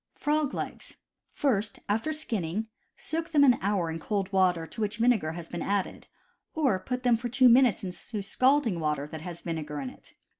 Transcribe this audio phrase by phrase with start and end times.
[0.15, 0.97] Frog Legs.—
[1.31, 2.65] First after skinning,
[2.97, 6.07] soak them an hour in cold water to which vinegar has been added,
[6.55, 10.15] or put them for two minutes into scalding water that has vinegar in it.